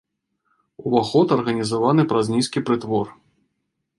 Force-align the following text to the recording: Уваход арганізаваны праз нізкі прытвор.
Уваход 0.87 1.27
арганізаваны 1.35 2.07
праз 2.13 2.25
нізкі 2.37 2.59
прытвор. 2.69 3.07